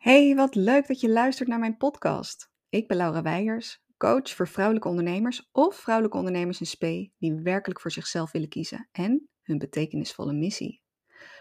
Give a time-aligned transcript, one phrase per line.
[0.00, 2.50] Hey, wat leuk dat je luistert naar mijn podcast.
[2.68, 7.80] Ik ben Laura Weijers, coach voor vrouwelijke ondernemers of vrouwelijke ondernemers in spe die werkelijk
[7.80, 10.82] voor zichzelf willen kiezen en hun betekenisvolle missie.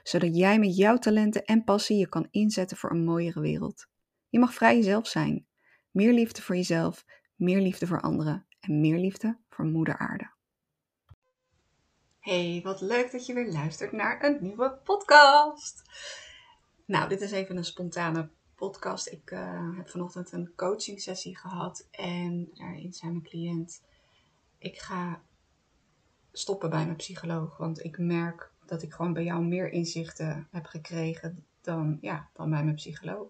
[0.03, 3.87] Zodat jij met jouw talenten en passie je kan inzetten voor een mooiere wereld.
[4.29, 5.47] Je mag vrij jezelf zijn.
[5.91, 7.05] Meer liefde voor jezelf,
[7.35, 10.31] meer liefde voor anderen en meer liefde voor moeder aarde.
[12.19, 15.81] Hey, wat leuk dat je weer luistert naar een nieuwe podcast.
[16.85, 18.29] Nou, dit is even een spontane
[18.59, 19.07] podcast.
[19.07, 23.81] Ik uh, heb vanochtend een coaching sessie gehad en daarin zei mijn cliënt:
[24.57, 25.21] Ik ga
[26.31, 30.65] stoppen bij mijn psycholoog, want ik merk dat ik gewoon bij jou meer inzichten heb
[30.65, 33.27] gekregen dan, ja, dan bij mijn psycholoog.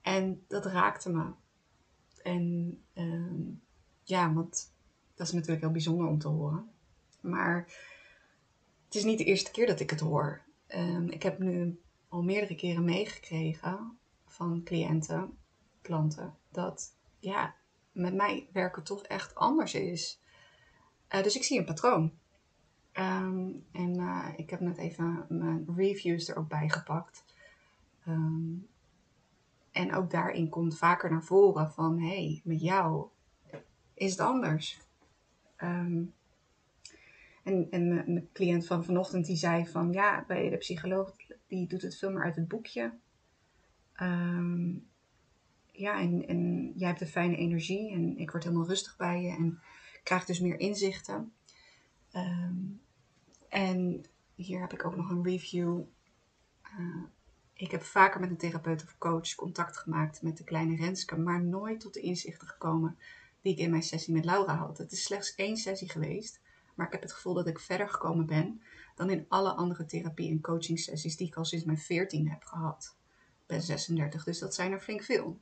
[0.00, 1.32] En dat raakte me.
[2.22, 3.56] En uh,
[4.02, 4.72] ja, want
[5.14, 6.70] dat is natuurlijk heel bijzonder om te horen.
[7.20, 7.56] Maar
[8.84, 10.40] het is niet de eerste keer dat ik het hoor.
[10.68, 11.80] Um, ik heb nu
[12.16, 15.38] al meerdere keren meegekregen van cliënten,
[15.82, 17.54] klanten, dat ja,
[17.92, 20.20] met mij werken toch echt anders is.
[21.14, 22.12] Uh, dus ik zie een patroon.
[22.92, 27.24] Um, en uh, ik heb net even mijn reviews er ook bij gepakt.
[28.08, 28.68] Um,
[29.70, 33.08] en ook daarin komt vaker naar voren van, hé, hey, met jou
[33.94, 34.80] is het anders.
[35.62, 36.14] Um,
[37.46, 41.16] en, en mijn cliënt van vanochtend die zei van, ja, bij de psycholoog
[41.46, 42.92] die doet het veel meer uit het boekje.
[44.02, 44.88] Um,
[45.72, 49.30] ja, en, en jij hebt een fijne energie en ik word helemaal rustig bij je
[49.30, 49.60] en
[50.02, 51.32] krijg dus meer inzichten.
[52.12, 52.80] Um,
[53.48, 55.80] en hier heb ik ook nog een review.
[56.78, 57.02] Uh,
[57.52, 61.44] ik heb vaker met een therapeut of coach contact gemaakt met de kleine Renske, maar
[61.44, 62.98] nooit tot de inzichten gekomen
[63.42, 64.78] die ik in mijn sessie met Laura had.
[64.78, 66.40] Het is slechts één sessie geweest,
[66.76, 68.62] maar ik heb het gevoel dat ik verder gekomen ben
[68.94, 72.44] dan in alle andere therapie- en coaching sessies die ik al sinds mijn 14 heb
[72.44, 72.96] gehad.
[73.40, 75.40] Ik ben 36, dus dat zijn er flink veel.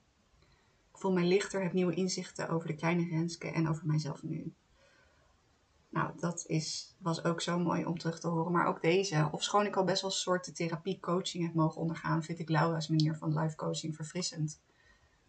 [0.93, 4.55] Ik voel mij lichter, heb nieuwe inzichten over de kleine Renske en over mijzelf nu.
[5.89, 8.53] Nou, dat is, was ook zo mooi om terug te horen.
[8.53, 12.49] Maar ook deze, ofschoon ik al best wel soorten therapie-coaching heb mogen ondergaan, vind ik
[12.49, 14.61] Laura's manier van life coaching verfrissend.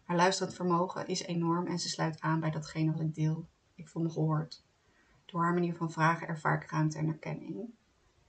[0.04, 3.48] Haar luisterend vermogen is enorm en ze sluit aan bij datgene wat ik deel.
[3.74, 4.65] Ik voel me gehoord.
[5.36, 7.70] Door haar manier van vragen ervaar ik ruimte en erkenning.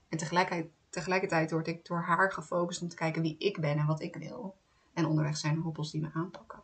[0.09, 3.85] En tegelijkertijd, tegelijkertijd word ik door haar gefocust om te kijken wie ik ben en
[3.85, 4.55] wat ik wil.
[4.93, 6.61] En onderweg zijn hobbels die me aanpakken.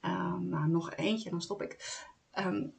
[0.00, 2.02] Um, nou, nog eentje, dan stop ik.
[2.38, 2.72] Um,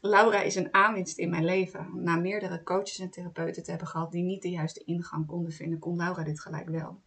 [0.00, 2.02] Laura is een aanwinst in mijn leven.
[2.02, 5.78] Na meerdere coaches en therapeuten te hebben gehad die niet de juiste ingang konden vinden,
[5.78, 7.00] kon Laura dit gelijk wel.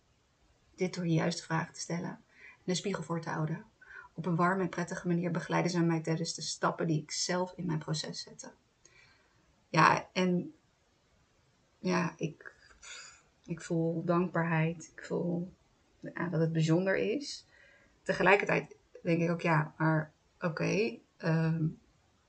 [0.75, 3.65] Dit door de juiste vragen te stellen en een spiegel voor te houden.
[4.13, 7.53] Op een warme en prettige manier begeleiden ze mij tijdens de stappen die ik zelf
[7.55, 8.51] in mijn proces zette.
[9.71, 10.53] Ja, en
[11.79, 12.55] ja, ik,
[13.45, 14.91] ik voel dankbaarheid.
[14.95, 15.53] Ik voel
[16.01, 17.47] dat het bijzonder is.
[18.03, 21.79] Tegelijkertijd denk ik ook, ja, maar oké, um,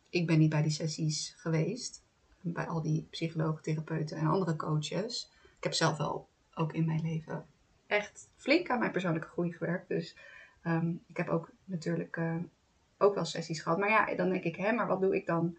[0.08, 2.02] ik ben niet bij die sessies geweest.
[2.40, 5.32] Bij al die psychologen, therapeuten en andere coaches.
[5.56, 7.46] Ik heb zelf wel ook in mijn leven
[7.92, 9.88] echt flink aan mijn persoonlijke groei gewerkt.
[9.88, 10.16] Dus
[10.64, 12.36] um, ik heb ook natuurlijk uh,
[12.98, 13.78] ook wel sessies gehad.
[13.78, 15.58] Maar ja, dan denk ik, hè, maar wat doe ik dan?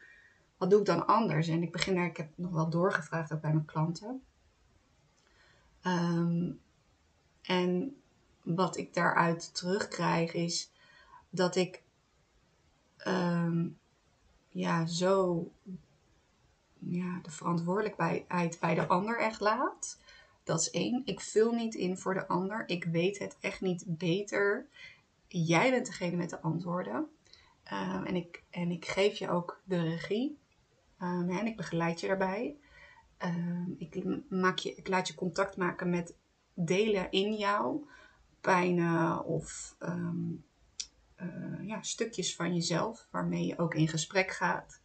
[0.63, 1.47] Wat doe ik dan anders?
[1.47, 4.23] En ik begin daar, ik heb nog wel doorgevraagd ook bij mijn klanten.
[5.85, 6.59] Um,
[7.41, 7.95] en
[8.41, 10.71] wat ik daaruit terugkrijg is
[11.29, 11.81] dat ik
[13.07, 13.77] um,
[14.49, 15.51] ja, zo
[16.79, 19.99] ja, de verantwoordelijkheid bij de ander echt laat.
[20.43, 21.01] Dat is één.
[21.05, 22.63] Ik vul niet in voor de ander.
[22.67, 24.65] Ik weet het echt niet beter.
[25.27, 27.07] Jij bent degene met de antwoorden.
[27.73, 30.41] Um, en, ik, en ik geef je ook de regie.
[31.03, 32.55] En ik begeleid je daarbij.
[33.25, 36.15] Um, ik, maak je, ik laat je contact maken met
[36.53, 37.85] delen in jou.
[38.41, 44.81] Pijnen of uh, ja, stukjes van jezelf waarmee je ook in gesprek gaat.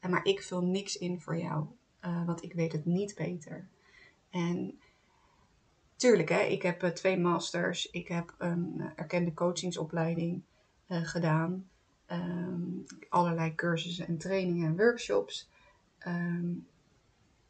[0.00, 1.66] En maar ik vul niks in voor jou,
[2.04, 3.68] uh, want ik weet het niet beter.
[4.30, 4.80] En
[5.96, 10.42] tuurlijk, hè, ik heb uh, twee masters, ik heb een erkende coachingsopleiding
[10.88, 11.68] gedaan,
[12.06, 15.50] um, allerlei cursussen en trainingen en workshops.
[16.06, 16.66] Um,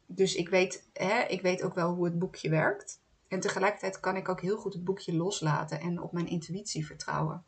[0.05, 3.01] dus ik weet, hè, ik weet ook wel hoe het boekje werkt.
[3.27, 7.43] En tegelijkertijd kan ik ook heel goed het boekje loslaten en op mijn intuïtie vertrouwen.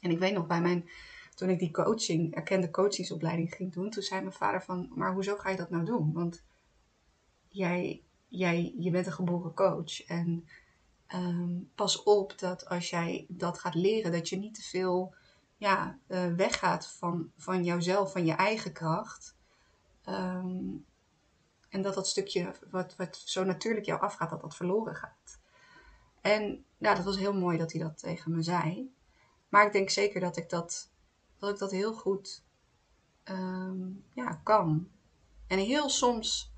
[0.00, 0.88] En ik weet nog bij mijn,
[1.34, 5.36] toen ik die coaching, erkende coachingsopleiding ging doen, toen zei mijn vader van, maar hoezo
[5.36, 6.12] ga je dat nou doen?
[6.12, 6.42] Want
[7.48, 10.04] jij, jij je bent een geboren coach.
[10.04, 10.48] En
[11.14, 15.14] um, pas op dat als jij dat gaat leren, dat je niet te veel
[15.56, 19.35] ja, uh, weggaat van, van jouzelf, van je eigen kracht.
[20.08, 20.86] Um,
[21.68, 25.38] en dat dat stukje wat, wat zo natuurlijk jou afgaat, dat dat verloren gaat.
[26.20, 28.94] En ja, dat was heel mooi dat hij dat tegen me zei.
[29.48, 30.90] Maar ik denk zeker dat ik dat,
[31.38, 32.44] dat, ik dat heel goed
[33.22, 34.88] ehm, ja, kan.
[35.46, 36.54] En heel soms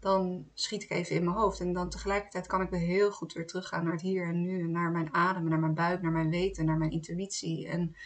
[0.00, 1.60] dan schiet ik even in mijn hoofd.
[1.60, 4.68] En dan tegelijkertijd kan ik weer heel goed weer teruggaan naar het hier en nu.
[4.68, 7.68] Naar mijn adem, naar mijn buik, naar mijn weten, naar mijn intuïtie.
[7.68, 7.96] En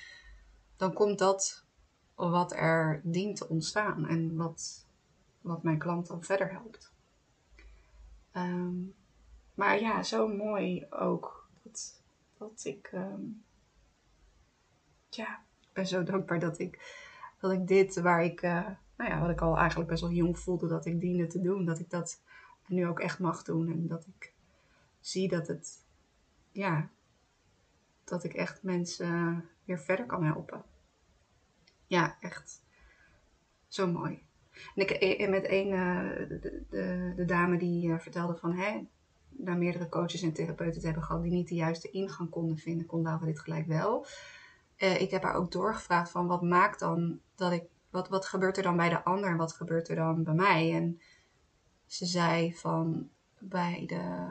[0.76, 1.64] dan komt dat
[2.28, 4.06] wat er dient te ontstaan.
[4.06, 4.87] En wat,
[5.40, 6.93] wat mijn klant dan verder helpt.
[8.32, 8.75] Ehm,
[9.55, 11.49] maar ja, zo mooi ook.
[11.62, 12.02] Dat,
[12.38, 12.90] dat ik...
[12.94, 13.43] Um,
[15.11, 15.40] ja,
[15.72, 16.96] ben zo dankbaar dat ik,
[17.40, 18.43] dat ik dit waar ik...
[18.43, 18.66] Uh,
[18.96, 21.64] nou ja, wat ik al eigenlijk best wel jong voelde dat ik diende te doen,
[21.64, 22.20] dat ik dat
[22.66, 23.69] nu ook echt mag doen.
[23.69, 24.32] En dat ik
[25.00, 25.84] zie dat het,
[26.52, 26.88] ja,
[28.05, 30.62] dat ik echt mensen weer verder kan helpen.
[31.90, 32.62] Ja, echt
[33.69, 34.22] zo mooi.
[34.75, 38.81] En ik, eh, met een, eh, de, de, de, dame die eh, vertelde van, hè,
[39.28, 42.87] na meerdere coaches en therapeuten te hebben gehad die niet de juiste ingang konden vinden,
[42.87, 44.06] kon Laura dit gelijk wel.
[44.76, 48.62] ik heb haar ook doorgevraagd van, wat maakt dan dat ik wat, wat gebeurt er
[48.62, 50.75] dan bij de ander en wat gebeurt er dan bij mij?
[50.75, 51.00] En
[51.87, 53.08] ze zei van
[53.38, 54.28] bij de,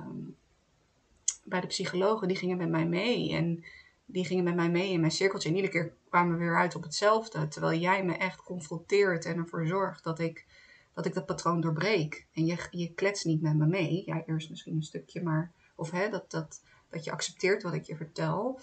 [1.44, 3.34] bij de psychologen, die gingen met mij mee.
[3.34, 3.64] En
[4.12, 5.50] die gingen met mij mee in mijn cirkeltje.
[5.50, 7.48] En iedere keer kwamen we weer uit op hetzelfde.
[7.48, 10.46] Terwijl jij me echt confronteert en ervoor zorgt dat ik
[10.94, 12.28] dat, ik dat patroon doorbreek.
[12.34, 14.04] En je, je kletst niet met me mee.
[14.06, 15.52] Ja, eerst misschien een stukje, maar.
[15.76, 18.60] Of hè, dat, dat, dat je accepteert wat ik je vertel.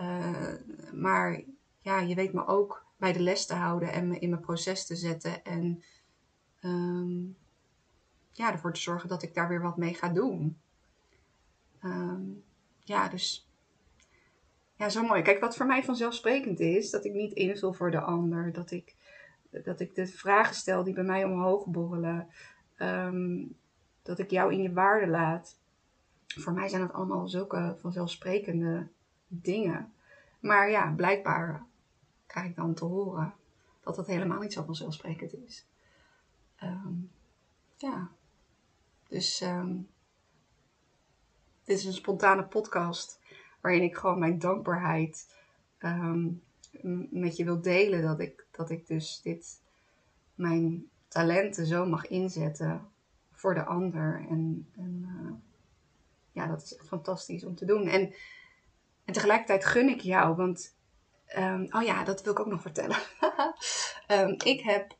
[0.00, 0.54] Uh,
[0.92, 1.42] maar
[1.80, 4.86] ja, je weet me ook bij de les te houden en me in mijn proces
[4.86, 5.44] te zetten.
[5.44, 5.82] En
[6.62, 7.36] um,
[8.32, 10.60] ja, ervoor te zorgen dat ik daar weer wat mee ga doen.
[11.82, 12.44] Um,
[12.84, 13.49] ja, dus
[14.80, 15.22] ja, zo mooi.
[15.22, 18.52] Kijk, wat voor mij vanzelfsprekend is, dat ik niet invul voor de ander.
[18.52, 18.94] Dat ik,
[19.50, 22.28] dat ik de vragen stel die bij mij omhoog borrelen.
[22.78, 23.56] Um,
[24.02, 25.58] dat ik jou in je waarde laat.
[26.26, 28.86] Voor mij zijn dat allemaal zulke vanzelfsprekende
[29.26, 29.92] dingen.
[30.40, 31.66] Maar ja, blijkbaar
[32.26, 33.34] krijg ik dan te horen
[33.80, 35.66] dat dat helemaal niet zo vanzelfsprekend is.
[36.62, 37.10] Um,
[37.76, 38.10] ja,
[39.08, 39.88] dus um,
[41.64, 43.19] dit is een spontane podcast
[43.60, 45.34] waarin ik gewoon mijn dankbaarheid
[45.78, 46.42] um,
[47.10, 48.02] met je wil delen.
[48.02, 49.60] Dat ik, dat ik dus dit,
[50.34, 52.88] mijn talenten zo mag inzetten
[53.32, 54.26] voor de ander.
[54.28, 55.32] En, en uh,
[56.32, 57.86] ja, dat is fantastisch om te doen.
[57.86, 58.14] En,
[59.04, 60.78] en tegelijkertijd gun ik jou, want
[61.38, 62.96] Um, oh ja, dat wil ik ook nog vertellen.
[64.08, 64.96] um, ik heb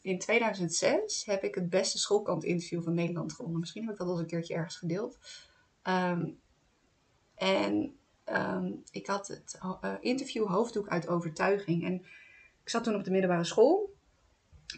[0.00, 3.60] in 2006 heb ik het beste schoolkant interview van Nederland gewonnen.
[3.60, 5.18] Misschien heb ik dat al eens een keertje ergens gedeeld.
[7.34, 7.94] En
[8.90, 11.84] ik had het uh, interview hoofddoek uit overtuiging.
[11.84, 11.94] En
[12.62, 13.92] ik zat toen op de middelbare school.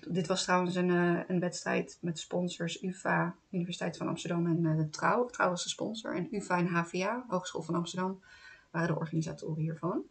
[0.09, 4.77] Dit was trouwens een, uh, een wedstrijd met sponsors UvA, Universiteit van Amsterdam en uh,
[4.77, 5.27] de Trouw.
[5.27, 6.15] Trouw was de sponsor.
[6.15, 8.23] En UvA en HVA, Hogeschool van Amsterdam,
[8.71, 10.05] waren de organisatoren hiervan.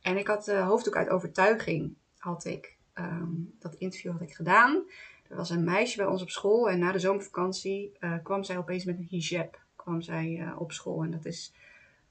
[0.00, 4.84] En ik had de hoofddoek uit overtuiging, had ik, ehm, dat interview had ik gedaan.
[5.28, 8.58] Er was een meisje bij ons op school en na de zomervakantie uh, kwam zij
[8.58, 11.02] opeens met een hijab kwam zij, uh, op school.
[11.02, 11.52] En dat is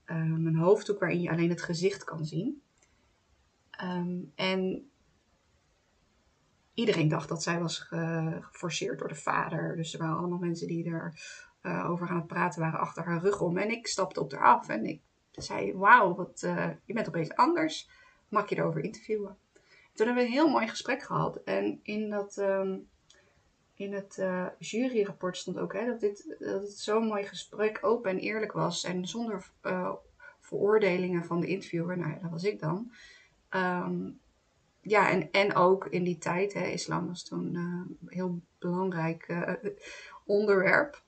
[0.06, 2.62] um, een hoofddoek waarin je alleen het gezicht kan zien.
[3.84, 4.90] Um, en
[6.74, 9.76] iedereen dacht dat zij was geforceerd door de vader.
[9.76, 11.20] Dus er waren allemaal mensen die er
[11.62, 13.58] uh, over aan het praten waren achter haar rug om.
[13.58, 17.36] En ik stapte op haar af en ik zei, wauw, wat, uh, je bent opeens
[17.36, 17.90] anders.
[18.30, 19.38] Mag je erover interviewen?
[19.94, 21.44] Toen hebben we een heel mooi gesprek gehad.
[21.44, 22.90] En in, dat, um,
[23.76, 28.12] in het uh, juryrapport stond ook hè, dat, dit, dat het zo'n mooi gesprek open
[28.12, 28.84] en eerlijk was.
[28.84, 29.94] En zonder uh,
[30.40, 31.98] veroordelingen van de interviewer.
[31.98, 32.92] Nou ja, dat was ik dan.
[33.50, 34.20] Um,
[34.82, 39.36] ja, en, en ook in die tijd, hè, islam was toen een heel belangrijk
[40.26, 41.04] onderwerp.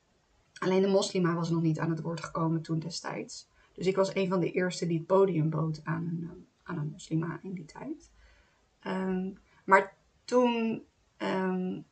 [0.60, 3.48] Alleen de moslima was nog niet aan het woord gekomen toen destijds.
[3.74, 6.78] Dus ik was een van de eerste die het podium bood aan een, eh, aan
[6.78, 8.12] een moslima in die tijd.
[8.88, 9.96] Um, maar
[10.26, 10.84] toen,
[11.18, 11.86] um,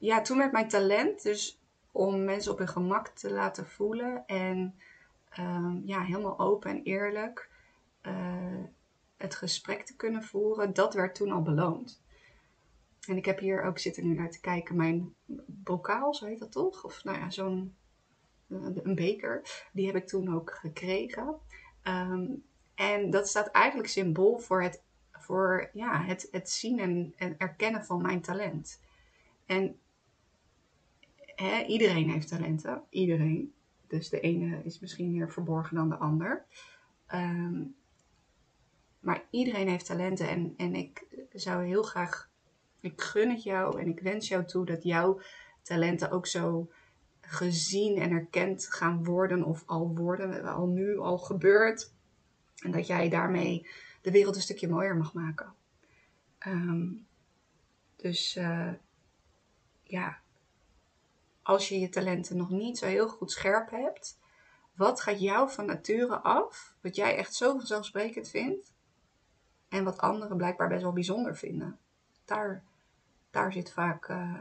[0.00, 1.60] ja, toen werd mijn talent dus
[1.92, 4.74] om mensen op hun gemak te laten voelen en
[5.38, 7.50] um, ja, helemaal open en eerlijk
[8.02, 8.64] uh,
[9.16, 12.02] het gesprek te kunnen voeren, dat werd toen al beloond.
[13.08, 15.14] En ik heb hier ook zitten nu naar te kijken, mijn
[15.46, 16.84] bokaal, zo heet dat toch?
[16.84, 17.74] Of nou ja, zo'n
[18.48, 19.68] een beker.
[19.72, 21.34] Die heb ik toen ook gekregen.
[21.84, 27.34] Um, en dat staat eigenlijk symbool voor het, voor, ja, het, het zien en, en
[27.38, 28.80] erkennen van mijn talent.
[29.46, 29.78] En
[31.66, 32.82] iedereen heeft talenten.
[32.90, 33.52] Iedereen.
[33.86, 36.44] Dus de ene is misschien meer verborgen dan de ander.
[37.14, 37.74] Um,
[39.00, 40.28] maar iedereen heeft talenten.
[40.28, 42.30] En, en ik zou heel graag.
[42.80, 45.20] Ik gun het jou en ik wens jou toe dat jouw
[45.62, 46.70] talenten ook zo
[47.20, 51.92] gezien en erkend gaan worden of al worden, al nu al gebeurt.
[52.56, 53.66] En dat jij daarmee
[54.00, 55.54] de wereld een stukje mooier mag maken.
[56.38, 56.88] Ehm,
[57.96, 58.72] dus uh,
[59.82, 60.20] ja,
[61.50, 64.18] als je je talenten nog niet zo heel goed scherp hebt,
[64.74, 68.74] wat gaat jou van nature af, wat jij echt zo vanzelfsprekend vindt,
[69.68, 71.78] en wat anderen blijkbaar best wel bijzonder vinden?
[72.24, 72.64] Daar,
[73.30, 74.38] daar zit vaak, uh,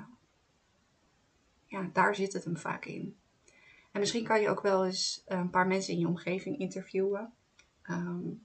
[1.66, 3.18] ja, daar zit het hem vaak in.
[3.92, 7.34] En misschien kan je ook wel eens een paar mensen in je omgeving interviewen.
[7.90, 8.44] Um,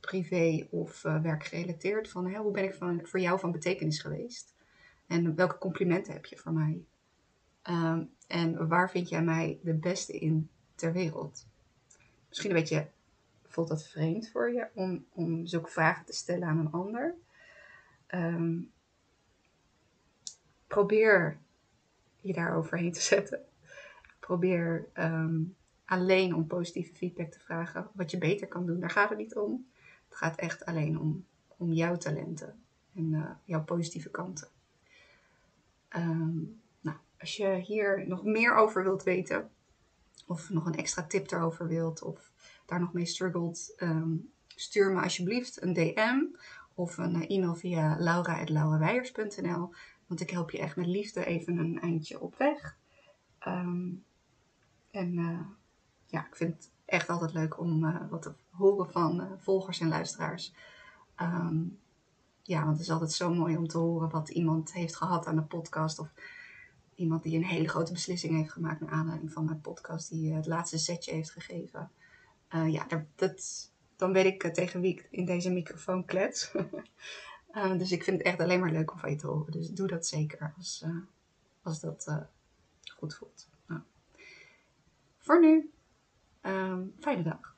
[0.00, 2.08] privé of uh, werkgerelateerd.
[2.08, 4.54] Van hoe ben ik van, voor jou van betekenis geweest?
[5.06, 6.84] En welke complimenten heb je voor mij?
[7.68, 11.46] Um, en waar vind jij mij de beste in ter wereld?
[12.28, 12.88] Misschien een beetje
[13.46, 17.14] voelt dat vreemd voor je om, om zulke vragen te stellen aan een ander.
[18.14, 18.70] Um,
[20.66, 21.38] probeer
[22.20, 23.40] je daar overheen te zetten.
[24.20, 28.80] Probeer um, alleen om positieve feedback te vragen wat je beter kan doen.
[28.80, 29.66] Daar gaat het niet om.
[30.08, 31.26] Het gaat echt alleen om,
[31.56, 32.62] om jouw talenten
[32.94, 34.48] en uh, jouw positieve kanten.
[35.96, 36.59] Um,
[37.20, 39.50] als je hier nog meer over wilt weten,
[40.26, 42.32] of nog een extra tip erover wilt, of
[42.66, 46.24] daar nog mee struggelt, um, stuur me alsjeblieft een DM
[46.74, 49.74] of een uh, e-mail via laura.laurawijers.nl.
[50.06, 52.76] Want ik help je echt met liefde even een eindje op weg.
[53.46, 54.04] Um,
[54.90, 55.40] en uh,
[56.06, 59.88] ja, ik vind het echt altijd leuk om uh, wat te horen van volgers en
[59.88, 60.54] luisteraars.
[61.22, 61.78] Um,
[62.42, 65.36] ja, want het is altijd zo mooi om te horen wat iemand heeft gehad aan
[65.36, 65.98] de podcast.
[65.98, 66.12] Of
[67.00, 70.10] iemand die een hele grote beslissing heeft gemaakt naar aanleiding van mijn podcast.
[70.10, 71.90] Die uh, het laatste setje heeft gegeven.
[72.66, 76.52] ja, dat, dan weet ik tegen wie ik in deze microfoon klets.
[77.78, 79.52] dus ik vind het echt alleen maar leuk om van je te horen.
[79.52, 80.84] Dus doe dat zeker als,
[81.62, 82.26] als dat
[82.96, 83.48] goed voelt.
[83.66, 83.80] Nou.
[85.18, 85.70] Voor nu.
[86.42, 87.49] Um, fijne dag.